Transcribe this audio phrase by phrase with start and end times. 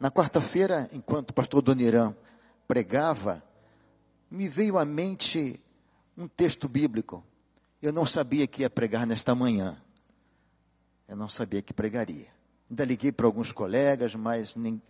[0.00, 2.16] Na quarta-feira, enquanto o pastor Donirã
[2.66, 3.44] pregava,
[4.30, 5.60] me veio à mente
[6.16, 7.22] um texto bíblico.
[7.82, 9.76] Eu não sabia que ia pregar nesta manhã.
[11.06, 12.28] Eu não sabia que pregaria.
[12.70, 14.80] Ainda liguei para alguns colegas, mas nem,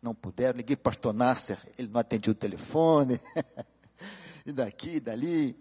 [0.00, 0.58] não puderam.
[0.58, 3.20] Liguei para o pastor Nasser, ele não atendia o telefone.
[4.46, 5.56] e daqui, e dali.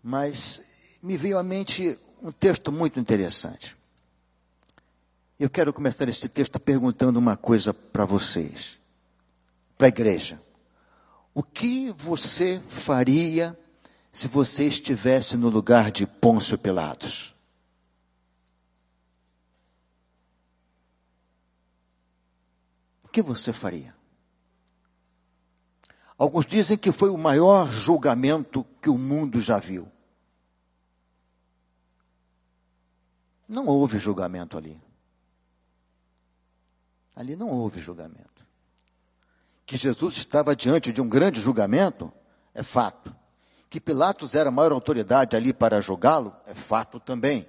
[0.00, 0.62] Mas
[1.02, 3.76] me veio à mente um texto muito interessante.
[5.42, 8.78] Eu quero começar este texto perguntando uma coisa para vocês,
[9.76, 10.40] para a igreja.
[11.34, 13.58] O que você faria
[14.12, 17.34] se você estivesse no lugar de Pôncio Pilatos?
[23.02, 23.96] O que você faria?
[26.16, 29.90] Alguns dizem que foi o maior julgamento que o mundo já viu.
[33.48, 34.80] Não houve julgamento ali.
[37.14, 38.46] Ali não houve julgamento.
[39.66, 42.12] Que Jesus estava diante de um grande julgamento
[42.54, 43.14] é fato.
[43.68, 47.46] Que Pilatos era a maior autoridade ali para julgá-lo é fato também.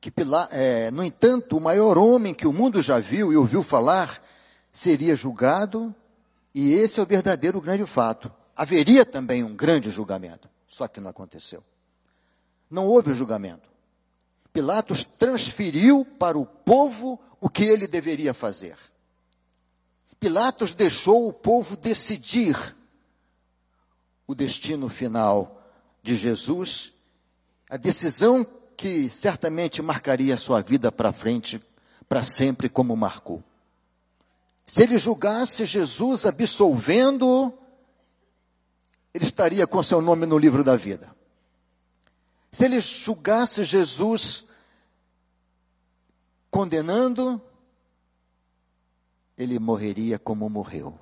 [0.00, 3.62] Que Pilatos, é, no entanto, o maior homem que o mundo já viu e ouviu
[3.62, 4.22] falar
[4.70, 5.94] seria julgado,
[6.54, 8.30] e esse é o verdadeiro grande fato.
[8.54, 11.64] Haveria também um grande julgamento, só que não aconteceu.
[12.70, 13.67] Não houve julgamento.
[14.52, 18.76] Pilatos transferiu para o povo o que ele deveria fazer.
[20.18, 22.76] Pilatos deixou o povo decidir
[24.26, 25.62] o destino final
[26.02, 26.92] de Jesus,
[27.70, 31.62] a decisão que certamente marcaria a sua vida para frente,
[32.08, 33.42] para sempre, como marcou.
[34.66, 37.52] Se ele julgasse Jesus absolvendo,
[39.14, 41.17] ele estaria com seu nome no livro da vida.
[42.50, 44.46] Se ele julgasse Jesus
[46.50, 47.40] condenando,
[49.36, 50.98] ele morreria como morreu.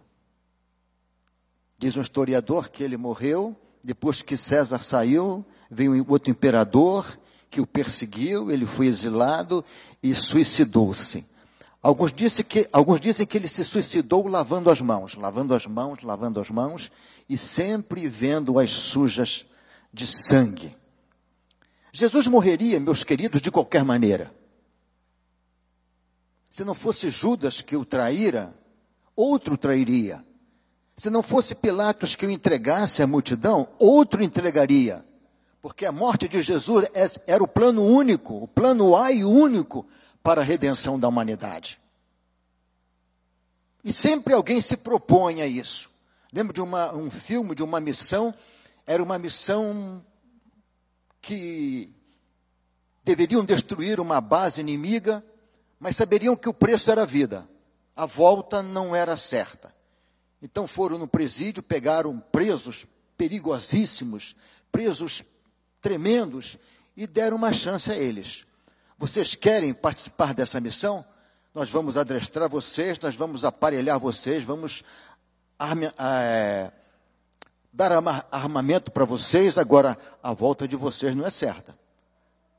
[1.79, 7.17] Diz um historiador que ele morreu depois que César saiu, veio outro imperador
[7.49, 9.65] que o perseguiu, ele foi exilado
[10.03, 11.25] e suicidou-se.
[11.81, 16.03] Alguns dizem, que, alguns dizem que ele se suicidou lavando as mãos, lavando as mãos,
[16.03, 16.91] lavando as mãos
[17.29, 19.47] e sempre vendo-as sujas
[19.93, 20.77] de sangue.
[21.97, 24.31] Jesus morreria, meus queridos, de qualquer maneira.
[26.51, 28.55] Se não fosse Judas que o traíra,
[29.17, 30.23] outro trairia.
[30.95, 35.07] Se não fosse Pilatos que o entregasse à multidão, outro entregaria.
[35.63, 39.87] Porque a morte de Jesus é, era o plano único, o plano A e único
[40.23, 41.81] para a redenção da humanidade.
[43.83, 45.89] E sempre alguém se propõe a isso.
[46.31, 48.35] Lembro de uma, um filme, de uma missão,
[48.87, 50.05] era uma missão
[51.27, 51.93] que
[53.03, 55.25] deveriam destruir uma base inimiga,
[55.79, 57.49] mas saberiam que o preço era a vida.
[57.97, 59.75] A volta não era certa.
[60.41, 62.87] Então foram no presídio, pegaram presos
[63.19, 64.37] perigosíssimos,
[64.71, 65.25] presos
[65.81, 66.59] tremendos,
[66.97, 68.47] e deram uma chance a eles.
[68.97, 71.05] Vocês querem participar dessa missão?
[71.53, 74.85] Nós vamos adestrar vocês, nós vamos aparelhar vocês, vamos
[75.99, 76.71] é,
[77.77, 77.93] dar
[78.33, 79.59] armamento para vocês.
[79.59, 81.79] Agora, a volta de vocês não é certa.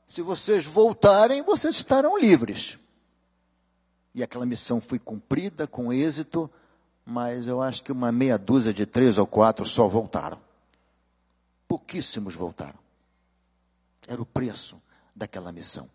[0.06, 2.78] Se vocês voltarem, vocês estarão livres.
[4.14, 6.48] E aquela missão foi cumprida com êxito,
[7.04, 10.40] mas eu acho que uma meia dúzia de três ou quatro só voltaram.
[11.66, 12.78] Pouquíssimos voltaram.
[14.06, 14.80] Era o preço
[15.14, 15.90] daquela missão.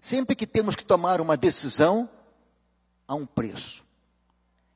[0.00, 2.08] Sempre que temos que tomar uma decisão,
[3.06, 3.84] há um preço.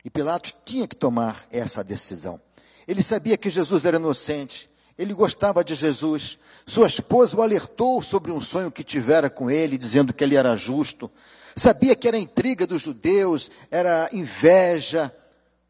[0.05, 2.41] E Pilatos tinha que tomar essa decisão.
[2.87, 6.39] Ele sabia que Jesus era inocente, ele gostava de Jesus.
[6.67, 10.55] Sua esposa o alertou sobre um sonho que tivera com ele, dizendo que ele era
[10.57, 11.11] justo.
[11.57, 15.15] Sabia que era intriga dos judeus, era inveja.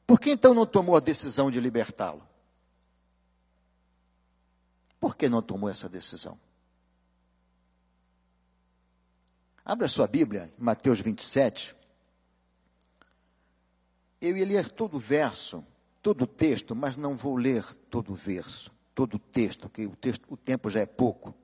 [0.06, 2.22] Por que então não tomou a decisão de libertá-lo?
[4.98, 6.38] Por que não tomou essa decisão?
[9.64, 11.75] Abra sua Bíblia, Mateus 27.
[14.26, 15.65] Eu ia ler todo o verso,
[16.03, 19.97] todo o texto, mas não vou ler todo o verso todo o texto, porque o,
[19.97, 21.35] texto, o tempo já é pouco.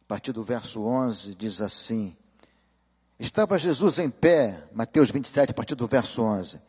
[0.00, 2.14] A partir do verso 11 diz assim:
[3.18, 6.60] Estava Jesus em pé, Mateus 27, a partir do verso 11,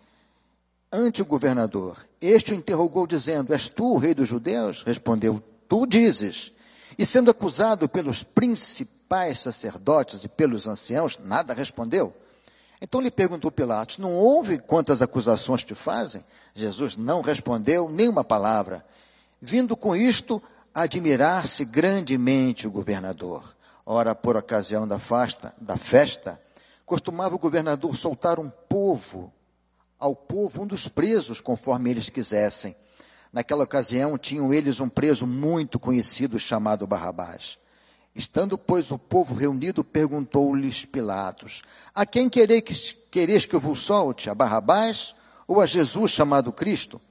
[0.92, 2.08] ante o governador.
[2.22, 4.84] Este o interrogou, dizendo: És tu o rei dos judeus?
[4.84, 6.54] Respondeu: Tu dizes.
[6.98, 12.14] E sendo acusado pelos principais sacerdotes e pelos anciãos, nada respondeu.
[12.82, 16.24] Então lhe perguntou Pilatos: Não ouve quantas acusações te fazem?
[16.54, 18.86] Jesus não respondeu nenhuma palavra.
[19.42, 20.42] Vindo com isto
[20.74, 23.56] admirar-se grandemente o governador.
[23.86, 26.40] Ora, por ocasião da festa, da festa,
[26.86, 29.32] costumava o governador soltar um povo,
[30.00, 32.76] ao povo um dos presos, conforme eles quisessem.
[33.34, 37.58] Naquela ocasião, tinham eles um preso muito conhecido chamado Barrabás.
[38.14, 41.64] Estando, pois, o povo reunido, perguntou-lhes Pilatos:
[41.96, 44.30] A quem quereis, quereis que eu vos solte?
[44.30, 45.16] A Barrabás
[45.48, 47.02] ou a Jesus chamado Cristo?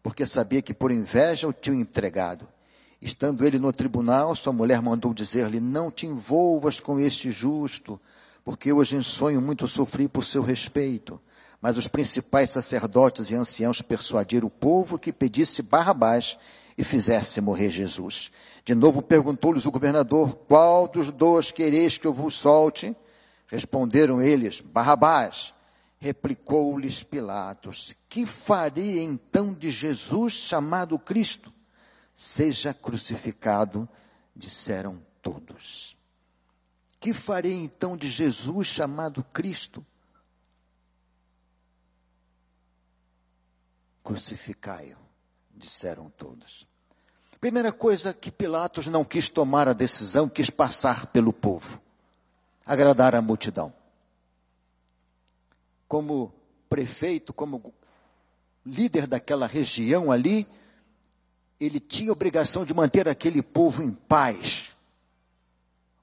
[0.00, 2.46] Porque sabia que por inveja o tinham entregado.
[3.00, 8.00] Estando ele no tribunal, sua mulher mandou dizer-lhe: Não te envolvas com este justo,
[8.44, 11.20] porque hoje em sonho muito sofri por seu respeito.
[11.62, 16.36] Mas os principais sacerdotes e anciãos persuadiram o povo que pedisse Barrabás
[16.76, 18.32] e fizesse morrer Jesus.
[18.64, 22.96] De novo perguntou-lhes o governador: Qual dos dois quereis que eu vos solte?
[23.46, 25.54] Responderam eles: Barrabás.
[26.00, 31.52] Replicou-lhes Pilatos: Que farei então de Jesus chamado Cristo?
[32.12, 33.88] Seja crucificado,
[34.34, 35.96] disseram todos.
[36.98, 39.86] Que farei então de Jesus chamado Cristo?
[44.02, 44.96] Crucificai-o,
[45.54, 46.66] disseram todos.
[47.40, 51.80] Primeira coisa que Pilatos não quis tomar a decisão, quis passar pelo povo,
[52.64, 53.74] agradar a multidão.
[55.88, 56.32] Como
[56.68, 57.74] prefeito, como
[58.64, 60.46] líder daquela região ali,
[61.60, 64.72] ele tinha obrigação de manter aquele povo em paz.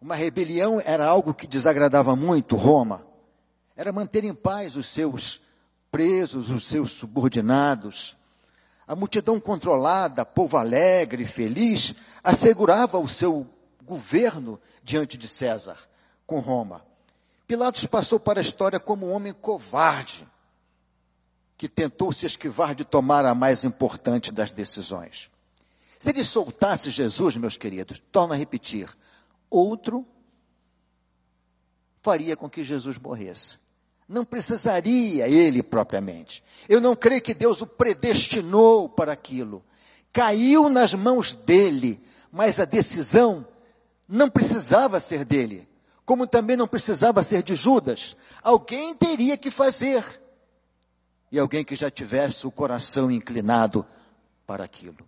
[0.02, 3.06] Uma rebelião era algo que desagradava muito Roma.
[3.76, 5.42] Era manter em paz os seus
[5.92, 8.16] presos, os seus subordinados.
[8.88, 11.94] A multidão controlada, povo alegre, feliz,
[12.24, 13.48] assegurava o seu
[13.84, 15.78] governo diante de César,
[16.26, 16.84] com Roma.
[17.48, 20.28] Pilatos passou para a história como um homem covarde,
[21.58, 25.30] que tentou se esquivar de tomar a mais importante das decisões.
[26.00, 28.90] Se ele soltasse Jesus, meus queridos, torna a repetir,
[29.50, 30.08] outro
[32.02, 33.60] faria com que Jesus morresse
[34.10, 36.44] não precisaria ele propriamente.
[36.68, 39.64] Eu não creio que Deus o predestinou para aquilo.
[40.12, 42.02] Caiu nas mãos dele,
[42.32, 43.46] mas a decisão
[44.08, 45.70] não precisava ser dele,
[46.04, 48.18] como também não precisava ser de Judas.
[48.42, 50.04] Alguém teria que fazer.
[51.32, 53.86] E alguém que já tivesse o coração inclinado
[54.48, 55.08] para aquilo.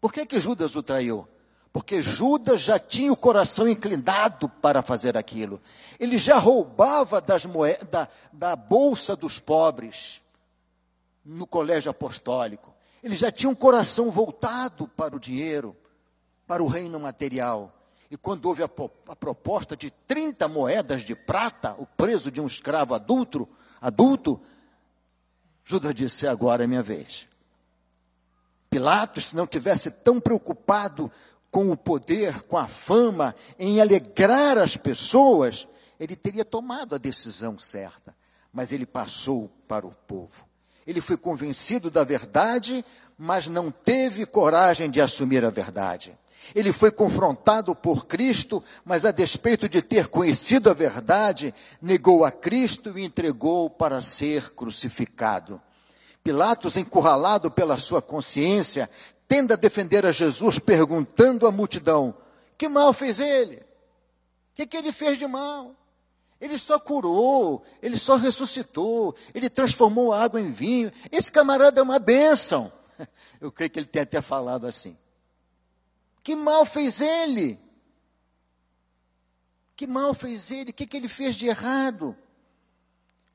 [0.00, 1.28] Por que que Judas o traiu?
[1.72, 5.60] Porque Judas já tinha o coração inclinado para fazer aquilo.
[5.98, 10.20] Ele já roubava das moedas, da, da bolsa dos pobres
[11.24, 12.74] no colégio apostólico.
[13.02, 15.76] Ele já tinha um coração voltado para o dinheiro,
[16.46, 17.72] para o reino material.
[18.10, 18.70] E quando houve a,
[19.08, 23.48] a proposta de 30 moedas de prata, o preço de um escravo adulto,
[23.80, 24.40] adulto,
[25.64, 27.28] Judas disse: agora é minha vez.
[28.68, 31.10] Pilatos, se não tivesse tão preocupado
[31.50, 35.66] com o poder, com a fama, em alegrar as pessoas,
[35.98, 38.14] ele teria tomado a decisão certa.
[38.52, 40.48] Mas ele passou para o povo.
[40.86, 42.84] Ele foi convencido da verdade,
[43.16, 46.18] mas não teve coragem de assumir a verdade.
[46.54, 52.30] Ele foi confrontado por Cristo, mas a despeito de ter conhecido a verdade, negou a
[52.30, 55.60] Cristo e entregou para ser crucificado.
[56.24, 58.90] Pilatos, encurralado pela sua consciência,
[59.30, 62.12] tenda a defender a Jesus, perguntando à multidão:
[62.58, 63.58] que mal fez ele?
[63.58, 65.76] O que, que ele fez de mal?
[66.40, 70.90] Ele só curou, ele só ressuscitou, ele transformou a água em vinho.
[71.12, 72.72] Esse camarada é uma bênção.
[73.40, 74.98] Eu creio que ele tem até falado assim.
[76.24, 77.60] Que mal fez ele?
[79.76, 80.70] Que mal fez ele?
[80.70, 82.16] O que, que ele fez de errado?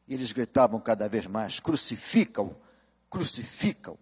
[0.07, 2.55] E eles gritavam cada vez mais: crucifica-o,
[3.09, 3.97] crucifica-o.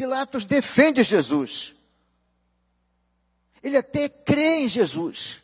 [0.00, 1.74] Pilatos defende Jesus.
[3.62, 5.42] Ele até crê em Jesus,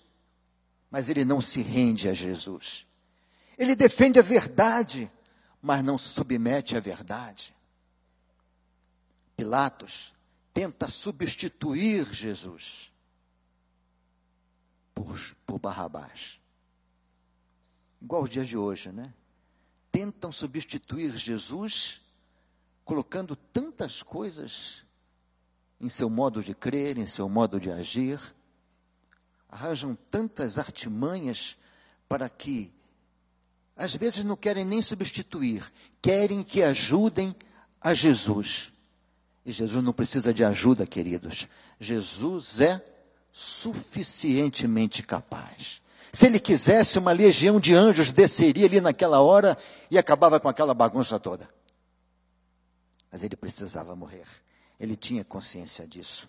[0.91, 2.87] mas ele não se rende a Jesus.
[3.59, 5.13] Ele defende a verdade,
[5.61, 7.55] mas não se submete à verdade.
[9.37, 10.15] Pilatos
[10.55, 12.91] tenta substituir Jesus
[14.95, 16.41] por, por Barrabás.
[18.01, 19.13] Igual os dias de hoje, né?
[19.93, 22.06] Tentam substituir Jesus
[22.87, 24.85] colocando tantas coisas
[25.81, 28.21] em seu modo de crer, em seu modo de agir,
[29.51, 31.57] arranjam tantas artimanhas
[32.09, 32.73] para que,
[33.77, 37.35] às vezes, não querem nem substituir, querem que ajudem
[37.81, 38.73] a Jesus.
[39.45, 41.49] E Jesus não precisa de ajuda, queridos.
[41.81, 42.81] Jesus é
[43.33, 45.83] suficientemente capaz.
[46.13, 49.59] Se ele quisesse, uma legião de anjos desceria ali naquela hora
[49.91, 51.56] e acabava com aquela bagunça toda
[53.11, 54.27] mas ele precisava morrer.
[54.79, 56.29] Ele tinha consciência disso.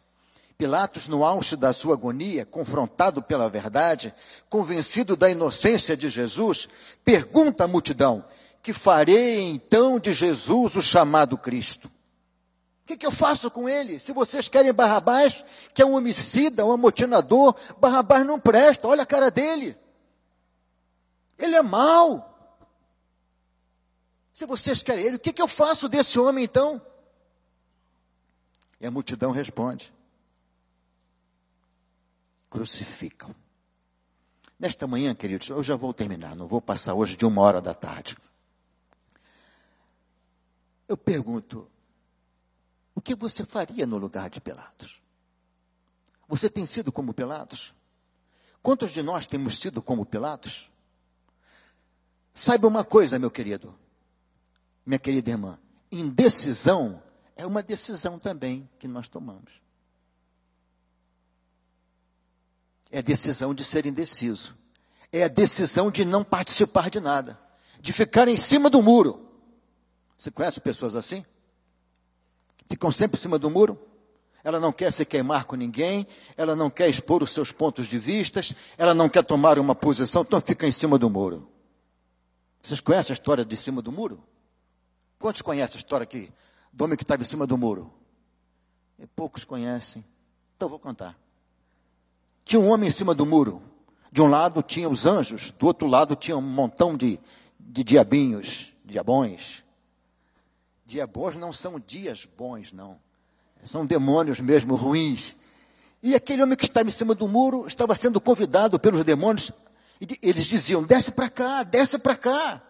[0.57, 4.13] Pilatos, no auge da sua agonia, confrontado pela verdade,
[4.49, 6.67] convencido da inocência de Jesus,
[7.05, 8.25] pergunta à multidão:
[8.61, 11.87] Que farei então de Jesus o chamado Cristo?
[11.87, 13.99] O que, que, eu faço com ele?
[13.99, 15.43] Se vocês querem Barrabás,
[15.73, 19.75] que é um homicida, um amotinador, Barrabás não presta, olha a cara dele.
[21.37, 22.26] Ele é mau.
[24.37, 26.79] Se vocês querem ele, o que, que eu faço desse homem então?
[28.79, 29.91] E a multidão responde:
[32.47, 33.33] crucificam.
[34.59, 37.73] Nesta manhã, queridos, eu já vou terminar, não vou passar hoje de uma hora da
[37.73, 38.15] tarde.
[40.87, 41.67] Eu pergunto,
[42.93, 45.01] o que você faria no lugar de Pilatos?
[46.27, 47.73] Você tem sido como Pilatos?
[48.61, 50.71] Quantos de nós temos sido como Pilatos?
[52.31, 53.75] Saiba uma coisa, meu querido,
[54.87, 55.59] minha querida irmã,
[55.91, 57.03] indecisão
[57.35, 59.51] é uma decisão também que nós tomamos.
[62.89, 64.57] É a decisão de ser indeciso.
[65.11, 67.37] É a decisão de não participar de nada.
[67.81, 69.29] De ficar em cima do muro.
[70.17, 71.25] Você conhece pessoas assim?
[72.69, 73.77] Ficam sempre em cima do muro?
[74.41, 77.99] Ela não quer se queimar com ninguém, ela não quer expor os seus pontos de
[77.99, 81.49] vistas, ela não quer tomar uma posição, então fica em cima do muro.
[82.63, 84.23] Vocês conhecem a história de cima do muro?
[85.19, 86.31] Quantos conhecem a história aqui
[86.71, 87.91] do homem que estava em cima do muro?
[88.99, 90.03] E poucos conhecem.
[90.55, 91.17] Então vou contar.
[92.45, 93.61] Tinha um homem em cima do muro.
[94.11, 97.19] De um lado tinha os anjos, do outro lado tinha um montão de,
[97.59, 99.63] de diabinhos, diabões.
[100.85, 102.97] Diabos não são dias bons, não.
[103.65, 105.35] São demônios mesmo ruins.
[106.01, 109.51] E aquele homem que estava em cima do muro estava sendo convidado pelos demônios.
[109.99, 112.66] E eles diziam: desce para cá, desce para cá.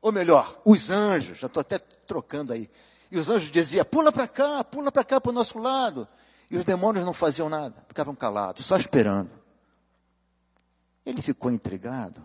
[0.00, 2.70] Ou melhor, os anjos, já estou até trocando aí.
[3.10, 6.06] E os anjos diziam: pula para cá, pula para cá para o nosso lado.
[6.50, 9.30] E os demônios não faziam nada, ficavam calados, só esperando.
[11.04, 12.24] Ele ficou intrigado.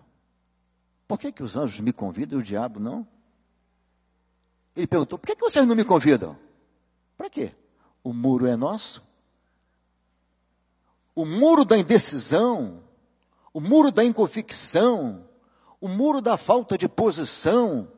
[1.07, 3.05] Por que, que os anjos me convidam e o diabo não?
[4.75, 6.37] Ele perguntou: por que, que vocês não me convidam?
[7.17, 7.53] Para quê?
[8.03, 9.03] O muro é nosso?
[11.13, 12.81] O muro da indecisão,
[13.53, 15.27] o muro da inconvicção,
[15.81, 17.91] o muro da falta de posição,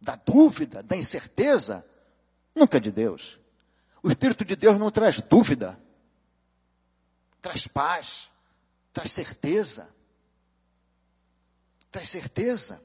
[0.00, 1.84] da dúvida, da incerteza,
[2.54, 3.38] nunca é de Deus.
[4.00, 5.78] O Espírito de Deus não traz dúvida,
[7.40, 8.30] traz paz,
[8.92, 9.92] traz certeza.
[11.90, 12.82] Traz certeza.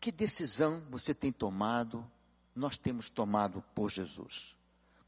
[0.00, 2.04] Que decisão você tem tomado,
[2.54, 4.56] nós temos tomado por Jesus?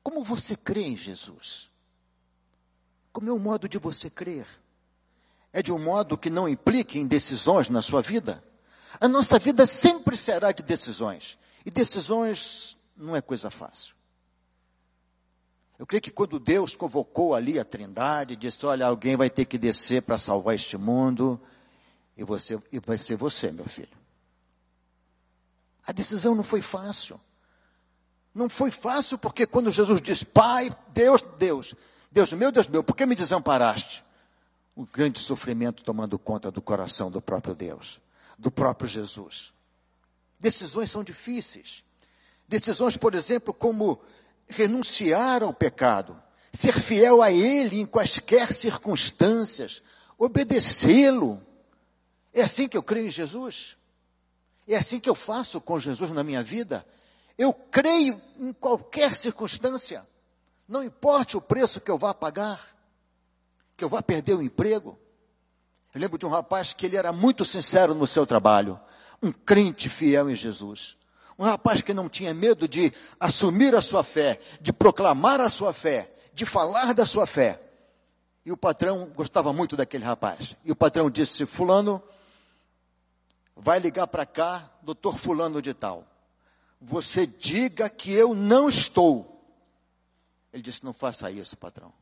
[0.02, 1.68] Como você crê em Jesus?
[3.12, 4.46] Como é o modo de você crer?
[5.52, 8.42] É de um modo que não implique em decisões na sua vida?
[9.00, 11.38] A nossa vida sempre será de decisões.
[11.64, 13.94] E decisões não é coisa fácil.
[15.78, 19.58] Eu creio que quando Deus convocou ali a Trindade, disse: Olha, alguém vai ter que
[19.58, 21.40] descer para salvar este mundo,
[22.16, 23.96] e, você, e vai ser você, meu filho.
[25.86, 27.20] A decisão não foi fácil.
[28.34, 31.74] Não foi fácil porque quando Jesus diz: Pai, Deus, Deus,
[32.10, 34.04] Deus meu, Deus meu, por que me desamparaste?
[34.76, 38.00] O grande sofrimento tomando conta do coração do próprio Deus,
[38.38, 39.52] do próprio Jesus.
[40.38, 41.82] Decisões são difíceis.
[42.46, 44.00] Decisões, por exemplo, como
[44.46, 49.82] renunciar ao pecado, ser fiel a Ele em quaisquer circunstâncias,
[50.18, 51.42] obedecê-lo.
[52.32, 53.76] É assim que eu creio em Jesus.
[54.68, 56.86] É assim que eu faço com Jesus na minha vida.
[57.38, 60.06] Eu creio em qualquer circunstância,
[60.66, 62.75] não importe o preço que eu vá pagar,
[63.76, 64.98] que eu vá perder o emprego.
[65.94, 68.80] Eu lembro de um rapaz que ele era muito sincero no seu trabalho,
[69.22, 70.96] um crente fiel em Jesus.
[71.38, 75.72] Um rapaz que não tinha medo de assumir a sua fé, de proclamar a sua
[75.72, 77.60] fé, de falar da sua fé.
[78.44, 80.56] E o patrão gostava muito daquele rapaz.
[80.64, 82.02] E o patrão disse: Fulano,
[83.54, 86.06] vai ligar para cá, doutor Fulano de Tal.
[86.80, 89.44] Você diga que eu não estou.
[90.52, 91.92] Ele disse: Não faça isso, patrão.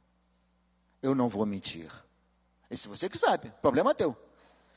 [1.04, 1.92] Eu não vou mentir.
[2.70, 4.16] E se você que sabe, problema teu.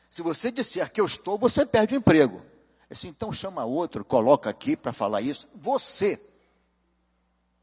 [0.10, 2.42] Se você disser que eu estou, você perde o emprego.
[2.90, 5.48] Disse, então chama outro, coloca aqui para falar isso.
[5.56, 6.22] Você.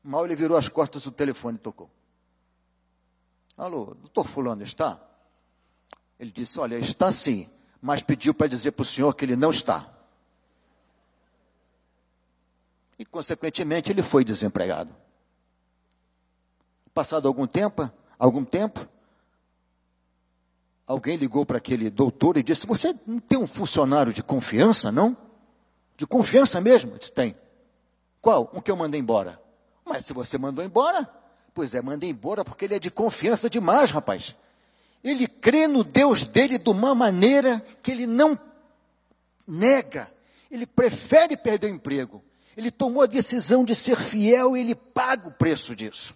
[0.03, 1.91] Mal ele virou as costas do telefone tocou.
[3.55, 4.99] Alô, doutor Fulano está?
[6.19, 7.47] Ele disse: Olha, está sim,
[7.83, 9.87] mas pediu para dizer para o senhor que ele não está.
[12.99, 14.95] E, consequentemente, ele foi desempregado.
[16.95, 18.89] Passado algum tempo, algum tempo,
[20.87, 25.17] Alguém ligou para aquele doutor e disse: Você não tem um funcionário de confiança, não?
[25.97, 26.93] De confiança mesmo?
[26.93, 27.35] Eu disse: Tem.
[28.21, 28.51] Qual?
[28.55, 29.41] Um que eu mandei embora.
[29.85, 31.09] Mas se você mandou embora,
[31.55, 34.35] pois é, mandei embora porque ele é de confiança demais, rapaz.
[35.03, 38.39] Ele crê no Deus dele de uma maneira que ele não
[39.47, 40.11] nega.
[40.51, 42.23] Ele prefere perder o emprego.
[42.57, 46.15] Ele tomou a decisão de ser fiel e ele paga o preço disso.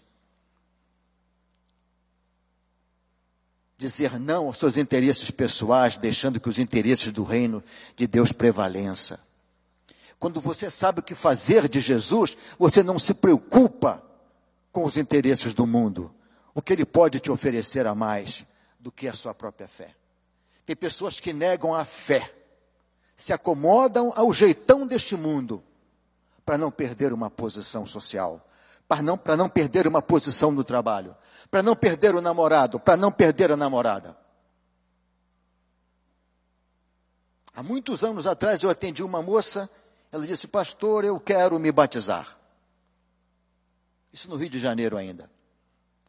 [3.79, 7.63] Dizer não aos seus interesses pessoais, deixando que os interesses do reino
[7.97, 9.21] de Deus prevaleça.
[10.19, 14.03] Quando você sabe o que fazer de Jesus, você não se preocupa
[14.73, 16.13] com os interesses do mundo.
[16.53, 18.45] O que ele pode te oferecer a mais
[18.81, 19.95] do que a sua própria fé.
[20.67, 22.35] Tem pessoas que negam a fé,
[23.17, 25.63] se acomodam ao jeitão deste mundo,
[26.45, 28.45] para não perder uma posição social,
[28.89, 31.15] para não, para não perder uma posição no trabalho,
[31.51, 34.17] para não perder o namorado, para não perder a namorada.
[37.55, 39.69] Há muitos anos atrás eu atendi uma moça
[40.11, 42.39] ela disse, pastor, eu quero me batizar.
[44.13, 45.31] Isso no Rio de Janeiro ainda.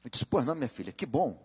[0.03, 1.37] Eu disse, pô, não, minha filha, que bom.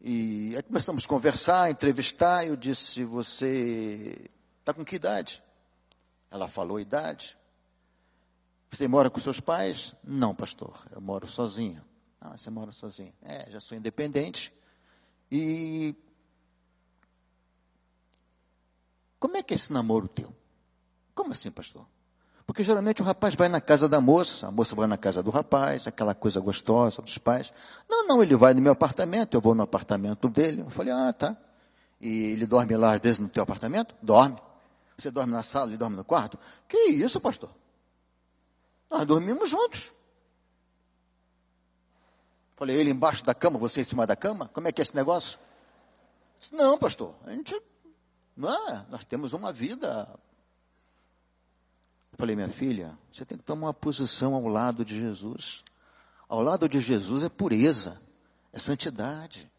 [0.00, 4.30] E aí começamos a conversar, entrevistar, eu disse, você
[4.60, 5.42] está com que idade?
[6.30, 7.36] Ela falou idade.
[8.70, 9.94] Você mora com seus pais?
[10.02, 11.82] Não, pastor, eu moro sozinho.
[12.20, 13.12] Ah, você mora sozinho.
[13.22, 14.52] É, já sou independente.
[15.30, 15.94] E
[19.18, 20.34] como é que é esse namoro teu?
[21.14, 21.86] Como assim, pastor?
[22.46, 25.30] Porque geralmente o rapaz vai na casa da moça, a moça vai na casa do
[25.30, 27.52] rapaz, aquela coisa gostosa dos pais.
[27.88, 30.60] Não, não, ele vai no meu apartamento, eu vou no apartamento dele.
[30.60, 31.36] Eu falei, ah, tá.
[32.00, 33.94] E ele dorme lá às vezes no teu apartamento?
[34.00, 34.38] Dorme.
[34.96, 36.38] Você dorme na sala, ele dorme no quarto?
[36.68, 37.50] Que isso, pastor?
[38.90, 39.92] Nós dormimos juntos.
[42.56, 44.48] Falei, ele embaixo da cama, você em cima da cama?
[44.48, 45.38] Como é que é esse negócio?
[46.38, 47.60] Disse, não, pastor, a gente,
[48.36, 50.18] não, é, nós temos uma vida
[52.16, 55.62] falei, minha filha, você tem que tomar uma posição ao lado de Jesus.
[56.28, 58.00] Ao lado de Jesus é pureza,
[58.52, 59.50] é santidade.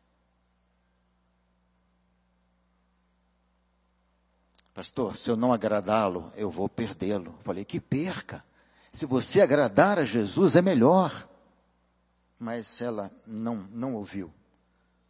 [4.74, 7.38] Pastor, se eu não agradá-lo, eu vou perdê-lo.
[7.44, 8.44] Falei, que perca.
[8.98, 11.30] Se você agradar a Jesus, é melhor.
[12.40, 14.34] Mas ela não, não ouviu.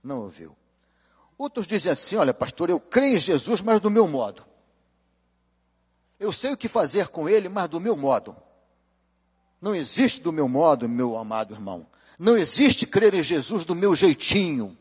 [0.04, 0.54] Não ouviu.
[1.38, 4.46] Outros dizem assim: olha, pastor, eu creio em Jesus, mas do meu modo.
[6.20, 8.36] Eu sei o que fazer com ele, mas do meu modo.
[9.62, 11.88] Não existe do meu modo, meu amado irmão.
[12.20, 14.78] Não existe crer em Jesus do meu jeitinho.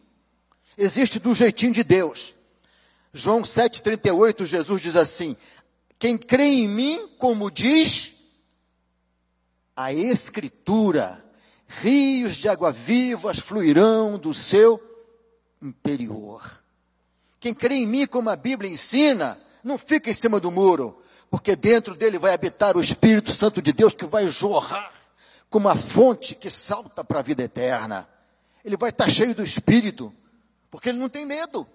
[0.77, 2.35] Existe do jeitinho de Deus.
[3.13, 5.37] João 7,38, Jesus diz assim:
[5.97, 8.16] Quem crê em mim, como diz
[9.77, 11.23] a Escritura,
[11.69, 14.81] rios de água vivas fluirão do seu
[15.61, 16.63] interior.
[17.39, 21.55] Quem crê em mim, como a Bíblia ensina, não fica em cima do muro, porque
[21.55, 24.93] dentro dele vai habitar o Espírito Santo de Deus que vai jorrar
[25.51, 28.09] como uma fonte que salta para a vida eterna.
[28.65, 30.13] Ele vai estar cheio do Espírito,
[30.71, 31.67] porque ele não tem medo.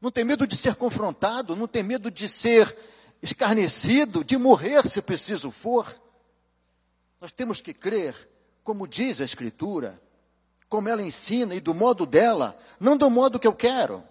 [0.00, 2.74] Não tem medo de ser confrontado, não tem medo de ser
[3.22, 5.86] escarnecido, de morrer se preciso for.
[7.20, 8.14] Nós temos que crer,
[8.62, 10.00] como diz a Escritura,
[10.68, 14.04] como ela ensina e do modo dela, não do modo que eu quero.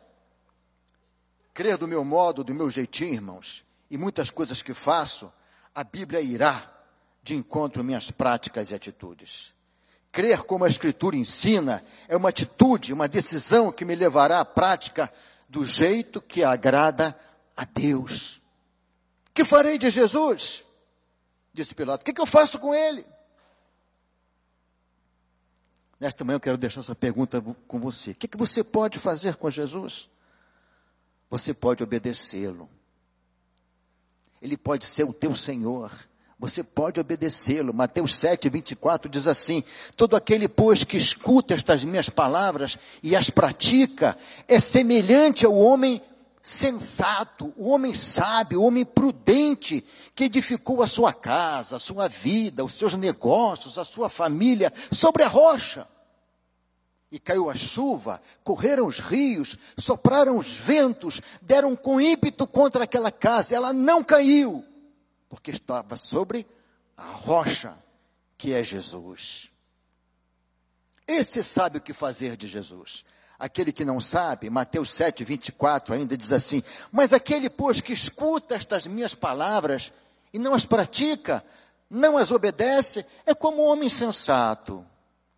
[1.54, 5.32] Crer do meu modo, do meu jeitinho, irmãos, e muitas coisas que faço,
[5.74, 6.72] a Bíblia irá
[7.24, 9.54] de encontro minhas práticas e atitudes.
[10.12, 15.12] Crer como a Escritura ensina é uma atitude, uma decisão que me levará à prática
[15.48, 17.18] do jeito que agrada
[17.56, 18.42] a Deus.
[19.34, 20.64] Que farei de Jesus?
[21.58, 22.04] Disse Pilato.
[22.04, 23.04] O que, que eu faço com ele?
[26.00, 28.12] Nesta manhã eu quero deixar essa pergunta com você.
[28.12, 30.08] O que, que você pode fazer com Jesus?
[31.32, 32.70] Você pode obedecê-lo.
[34.40, 35.92] Ele pode ser o teu Senhor.
[36.38, 37.74] Você pode obedecê-lo.
[37.74, 39.64] Mateus 7, 24 diz assim:
[39.96, 44.16] Todo aquele, pois, que escuta estas minhas palavras e as pratica,
[44.48, 46.04] é semelhante ao homem
[46.42, 49.84] sensato, o homem sábio, o homem prudente,
[50.16, 55.24] que edificou a sua casa, a sua vida, os seus negócios, a sua família sobre
[55.24, 55.88] a rocha.
[57.12, 63.12] E caiu a chuva, correram os rios, sopraram os ventos, deram com ímpeto contra aquela
[63.12, 64.66] casa, ela não caiu,
[65.30, 66.46] porque estava sobre
[66.98, 67.74] a rocha,
[68.38, 69.50] que é Jesus.
[71.08, 73.06] Esse sabe o que fazer de Jesus.
[73.40, 78.56] Aquele que não sabe, Mateus 7, 24 ainda diz assim: Mas aquele, pois, que escuta
[78.56, 79.94] estas minhas palavras
[80.34, 81.44] e não as pratica,
[81.90, 84.86] não as obedece, é como um homem sensato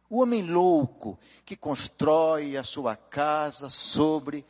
[0.09, 4.45] o homem louco que constrói a sua casa sobre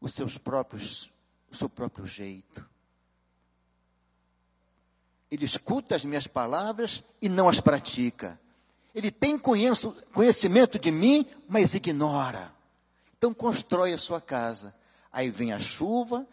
[0.00, 1.10] os seus próprios,
[1.50, 2.68] o seu próprio jeito.
[5.30, 8.38] Ele escuta as minhas palavras e não as pratica.
[8.94, 12.52] Ele tem conhecimento de mim, mas ignora.
[13.16, 14.74] Então constrói a sua casa.
[15.12, 16.26] Aí vem a chuva,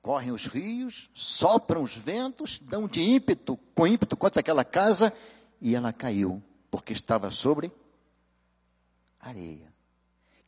[0.00, 5.12] correm os rios, sopram os ventos, dão de ímpeto, com ímpeto contra aquela casa,
[5.60, 7.72] e ela caiu, porque estava sobre
[9.20, 9.72] areia.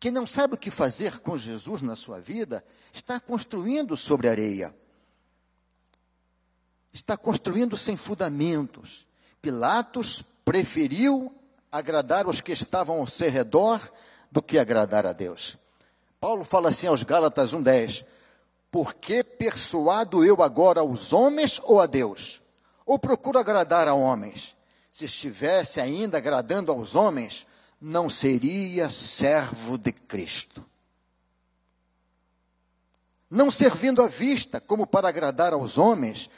[0.01, 4.75] Quem não sabe o que fazer com Jesus na sua vida, está construindo sobre areia.
[6.93, 9.07] Está construindo sem fundamentos.
[9.41, 11.35] Pilatos preferiu
[11.71, 13.81] agradar os que estavam ao seu redor
[14.31, 15.57] do que agradar a Deus.
[16.21, 18.05] Paulo fala assim aos Gálatas 1,10:
[18.71, 22.43] Por que persuado eu agora aos homens ou a Deus?
[22.87, 24.55] Ou procuro agradar a homens?
[24.91, 27.47] Se estivesse ainda agradando aos homens,
[27.81, 30.65] não seria servo de Cristo.
[33.35, 36.31] Não servindo à vista como para agradar aos homens,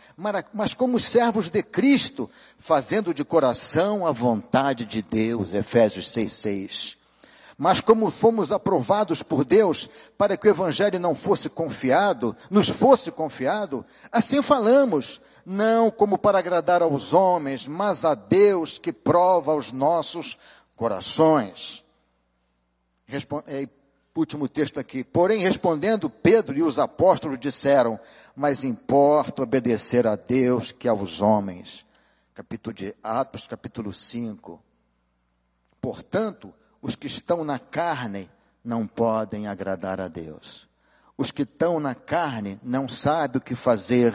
[0.55, 5.53] mas como servos de Cristo, fazendo de coração a vontade de Deus.
[5.53, 6.97] Efésios 6,6.
[7.59, 13.11] Mas como fomos aprovados por Deus para que o Evangelho não fosse confiado, nos fosse
[13.11, 19.71] confiado, assim falamos, não como para agradar aos homens, mas a Deus que prova os
[19.71, 20.39] nossos
[20.75, 21.85] corações.
[23.47, 23.69] é,
[24.21, 25.05] último texto aqui.
[25.05, 27.99] Porém, respondendo Pedro e os apóstolos disseram:
[28.35, 31.85] Mas importa obedecer a Deus que aos homens.
[32.35, 34.63] Capítulo de Atos, capítulo 5.
[35.81, 36.53] Portanto,
[36.83, 38.31] os que estão na carne
[38.63, 40.69] não podem agradar a Deus.
[41.17, 44.15] Os que estão na carne não sabem o que fazer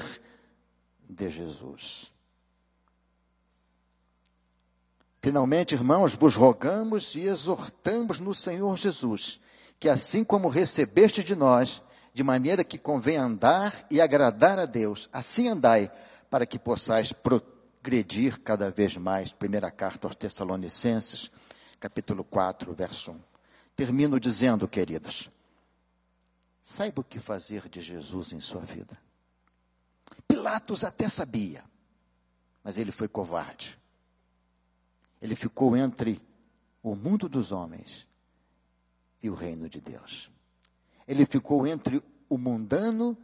[1.09, 2.11] de Jesus.
[5.21, 9.39] Finalmente, irmãos, vos rogamos e exortamos no Senhor Jesus,
[9.81, 15.09] que assim como recebeste de nós, de maneira que convém andar e agradar a Deus,
[15.11, 15.91] assim andai,
[16.29, 19.33] para que possais progredir cada vez mais.
[19.33, 21.29] Primeira carta aos Tessalonicenses,
[21.79, 23.19] capítulo 4, verso 1.
[23.75, 25.29] Termino dizendo, queridos,
[26.63, 28.97] saiba o que fazer de Jesus em sua vida.
[30.27, 31.65] Pilatos até sabia,
[32.63, 33.81] mas ele foi covarde
[35.21, 36.19] ele ficou entre
[36.81, 38.07] o mundo dos homens
[39.21, 40.31] e o reino de Deus.
[41.07, 43.17] Ele ficou entre o mundano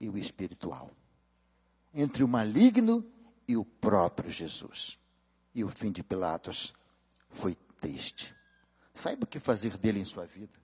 [0.00, 0.90] e o espiritual.
[1.94, 3.04] Entre o maligno
[3.46, 4.98] e o próprio Jesus.
[5.54, 6.74] E o fim de Pilatos
[7.28, 8.34] foi triste.
[8.94, 10.58] Saiba o que fazer dele em sua vida.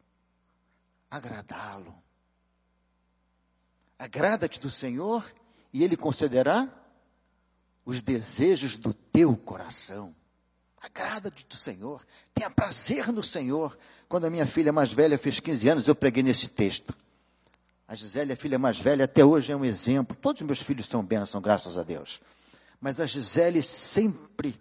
[1.10, 1.94] Agradá-lo.
[3.98, 5.24] Agrada-te do Senhor
[5.72, 6.72] e ele concederá
[7.84, 10.14] os desejos do teu coração.
[10.80, 13.76] Agrada-te do Senhor, tenha prazer no Senhor.
[14.08, 16.94] Quando a minha filha mais velha fez 15 anos, eu preguei nesse texto.
[17.86, 20.16] A Gisele, a filha mais velha, até hoje é um exemplo.
[20.16, 22.20] Todos os meus filhos são bênção, graças a Deus.
[22.80, 24.60] Mas a Gisele sempre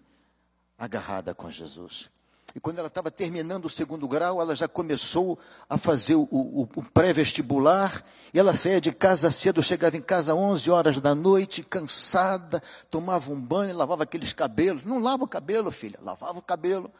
[0.77, 2.09] agarrada com Jesus.
[2.55, 5.37] E quando ela estava terminando o segundo grau, ela já começou
[5.69, 8.03] a fazer o, o, o pré-vestibular.
[8.33, 12.61] E ela saía de casa cedo, chegava em casa às 11 horas da noite, cansada,
[12.89, 14.85] tomava um banho, lavava aqueles cabelos.
[14.85, 16.91] Não lava o cabelo, filha, lavava o cabelo.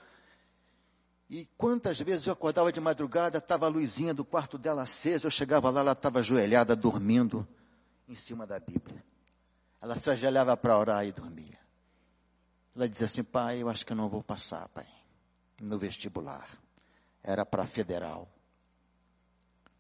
[1.30, 5.32] E quantas vezes eu acordava de madrugada, estava a luzinha do quarto dela acesa, eu
[5.32, 7.46] chegava lá, ela estava ajoelhada, dormindo
[8.08, 9.04] em cima da Bíblia.
[9.82, 11.58] Ela se ajoelhava para orar e dormia.
[12.74, 14.97] Ela dizia assim, pai, eu acho que eu não vou passar, pai
[15.62, 16.48] no vestibular.
[17.24, 18.28] Era para federal.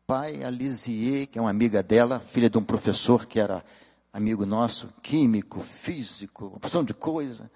[0.06, 3.64] Pai, a Lisier, que é uma amiga dela, filha de um professor que era
[4.12, 7.52] amigo nosso, químico, físico, opção de coisa.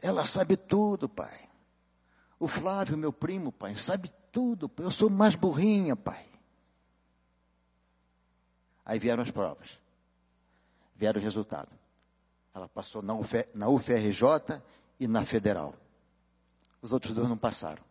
[0.00, 1.48] Ela sabe tudo, pai.
[2.38, 4.68] O Flávio, meu primo, pai, sabe tudo.
[4.68, 4.84] Pai.
[4.84, 6.26] Eu sou mais burrinha, pai.
[8.84, 9.80] Aí vieram as provas.
[10.96, 11.70] Vieram o resultado.
[12.52, 13.14] Ela passou na,
[13.54, 14.60] na UFRJ
[14.98, 15.74] e na Federal.
[16.82, 17.82] Os outros dois não passaram.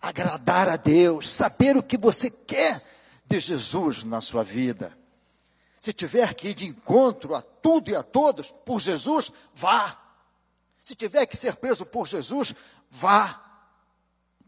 [0.00, 2.84] Agradar a Deus, saber o que você quer
[3.24, 4.98] de Jesus na sua vida.
[5.78, 9.96] Se tiver que ir de encontro a tudo e a todos por Jesus, vá.
[10.82, 12.52] Se tiver que ser preso por Jesus,
[12.90, 13.40] vá.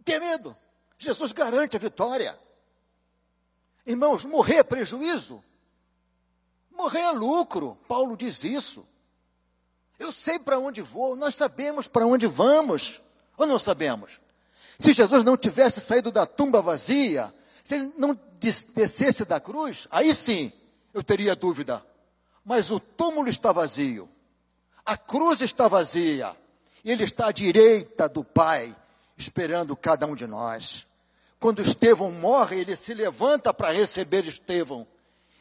[0.04, 0.56] Tenha medo.
[0.98, 2.36] Jesus garante a vitória.
[3.86, 5.42] Irmãos, morrer é prejuízo.
[6.72, 7.78] Morrer é lucro.
[7.86, 8.86] Paulo diz isso.
[9.98, 13.00] Eu sei para onde vou, nós sabemos para onde vamos.
[13.36, 14.20] Ou não sabemos?
[14.78, 17.32] Se Jesus não tivesse saído da tumba vazia,
[17.64, 20.52] se ele não descesse da cruz, aí sim
[20.92, 21.84] eu teria dúvida.
[22.44, 24.08] Mas o túmulo está vazio,
[24.84, 26.36] a cruz está vazia,
[26.84, 28.76] e ele está à direita do Pai,
[29.16, 30.86] esperando cada um de nós.
[31.40, 34.86] Quando Estevão morre, ele se levanta para receber Estevão.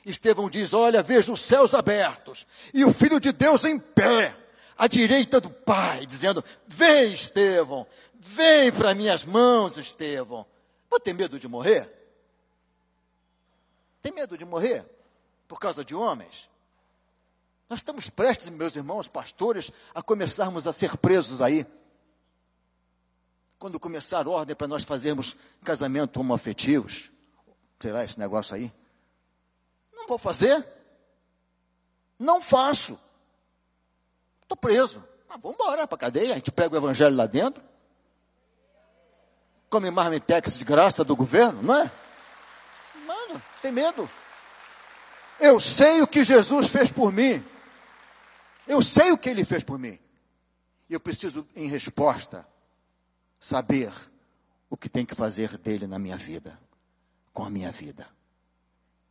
[0.05, 4.35] Estevão diz: Olha, vejo os céus abertos e o Filho de Deus em pé,
[4.77, 7.87] à direita do Pai, dizendo: Vem, Estevão,
[8.19, 10.45] vem para minhas mãos, Estevão.
[10.89, 11.91] Vou ter medo de morrer?
[14.01, 14.85] Tem medo de morrer?
[15.47, 16.49] Por causa de homens?
[17.69, 21.65] Nós estamos prestes, meus irmãos, pastores, a começarmos a ser presos aí.
[23.57, 27.11] Quando começar a ordem para nós fazermos casamento homoafetivos,
[27.79, 28.71] sei lá, esse negócio aí.
[29.93, 30.65] Não vou fazer.
[32.19, 32.99] Não faço.
[34.53, 35.03] Estou preso.
[35.27, 37.63] Ah, vamos embora para a cadeia, a gente prega o evangelho lá dentro.
[39.67, 41.91] Come marmitex de graça do governo, não é?
[43.07, 44.07] Mano, tem medo.
[45.39, 47.43] Eu sei o que Jesus fez por mim.
[48.67, 49.97] Eu sei o que ele fez por mim.
[50.87, 52.47] E eu preciso, em resposta,
[53.39, 53.91] saber
[54.69, 56.59] o que tem que fazer dele na minha vida,
[57.33, 58.07] com a minha vida.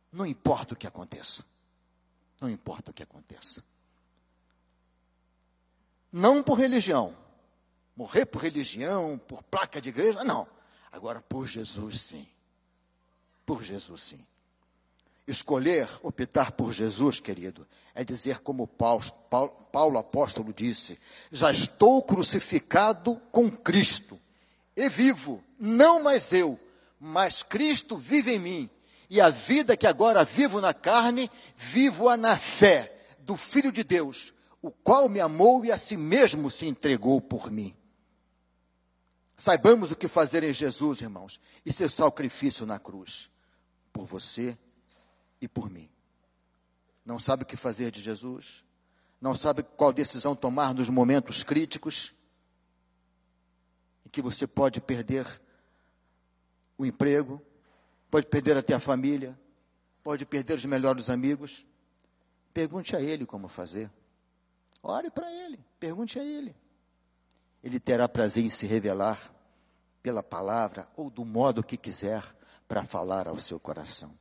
[0.09, 1.43] Não importa o que aconteça.
[2.39, 3.61] Não importa o que aconteça.
[6.13, 7.17] Não por religião.
[7.95, 10.47] Morrer por religião, por placa de igreja, não.
[10.91, 12.27] Agora, por Jesus, sim.
[13.43, 14.25] Por Jesus, sim.
[15.27, 19.03] Escolher, optar por Jesus, querido, é dizer como Paulo,
[19.71, 20.99] Paulo, apóstolo disse:
[21.31, 24.19] já estou crucificado com Cristo,
[24.75, 26.59] e vivo, não mais eu,
[26.99, 28.69] mas Cristo vive em mim.
[29.09, 34.32] E a vida que agora vivo na carne, vivo-a na fé do Filho de Deus,
[34.63, 37.75] o qual me amou e a si mesmo se entregou por mim.
[39.35, 43.29] Saibamos o que fazer em Jesus, irmãos, e seu sacrifício na cruz,
[43.91, 44.57] por você
[45.41, 45.89] e por mim.
[47.05, 48.63] Não sabe o que fazer de Jesus?
[49.19, 52.13] Não sabe qual decisão tomar nos momentos críticos?
[54.05, 55.25] Em que você pode perder
[56.77, 57.41] o emprego,
[58.09, 59.37] pode perder até a família,
[60.01, 61.65] pode perder os melhores amigos.
[62.53, 63.91] Pergunte a Ele como fazer.
[64.83, 66.53] Ore para Ele, pergunte a Ele.
[67.63, 69.33] Ele terá prazer em se revelar
[70.01, 72.21] pela palavra ou do modo que quiser
[72.67, 74.13] para falar ao seu coração.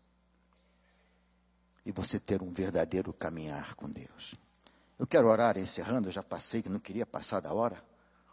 [1.85, 4.37] E você ter um verdadeiro caminhar com Deus.
[4.97, 7.85] Eu quero orar encerrando, eu já passei, que não queria passar da hora.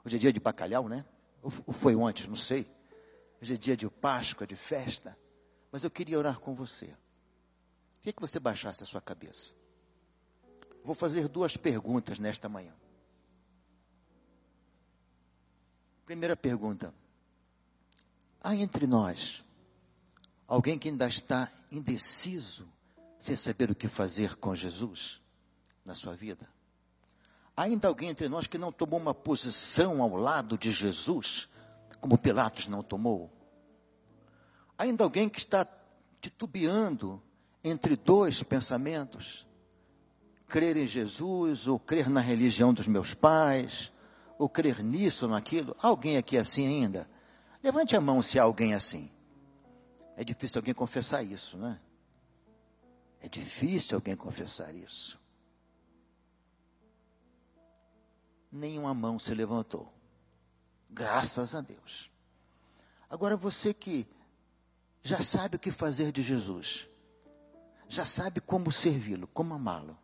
[0.06, 1.04] Hoje é dia de bacalhau, né?
[1.42, 2.70] Ou foi ontem, não sei.
[3.42, 5.18] Hoje é dia de Páscoa, de festa.
[5.72, 6.94] Mas eu queria orar com você.
[8.02, 9.54] Queria que você baixasse a sua cabeça.
[10.90, 12.74] Vou fazer duas perguntas nesta manhã.
[16.04, 16.92] Primeira pergunta:
[18.42, 19.46] há entre nós
[20.48, 22.68] alguém que ainda está indeciso,
[23.20, 25.22] sem saber o que fazer com Jesus
[25.86, 26.50] na sua vida?
[27.56, 31.48] Há ainda alguém entre nós que não tomou uma posição ao lado de Jesus,
[32.02, 33.32] como Pilatos não tomou?
[34.76, 35.68] ainda alguém que está
[36.20, 37.22] titubeando
[37.64, 39.46] entre dois pensamentos:
[40.50, 43.94] crer em Jesus ou crer na religião dos meus pais,
[44.38, 45.76] ou crer nisso ou naquilo.
[45.80, 47.08] Alguém aqui assim ainda?
[47.64, 49.12] Levante a mão se há alguém assim.
[50.18, 51.80] É difícil alguém confessar isso, né?
[53.22, 55.20] É difícil alguém confessar isso.
[58.52, 59.94] Nenhuma mão se levantou.
[60.90, 62.10] Graças a Deus.
[63.08, 64.08] Agora você que
[65.04, 66.88] já sabe o que fazer de Jesus,
[67.88, 69.98] já sabe como servi-lo, como amá-lo.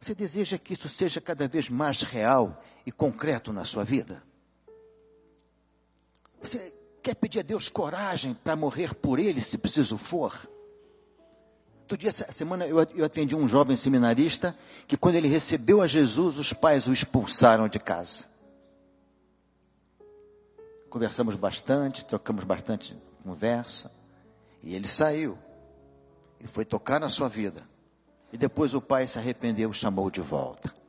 [0.00, 4.22] Você deseja que isso seja cada vez mais real e concreto na sua vida?
[6.42, 10.48] Você quer pedir a Deus coragem para morrer por Ele, se preciso for?
[11.90, 15.88] Outro dia, essa semana, eu, eu atendi um jovem seminarista que, quando ele recebeu a
[15.88, 18.26] Jesus, os pais o expulsaram de casa.
[20.88, 23.90] Conversamos bastante, trocamos bastante conversa.
[24.62, 25.36] E ele saiu
[26.38, 27.68] e foi tocar na sua vida.
[28.32, 30.79] E depois o pai se arrependeu e chamou de volta.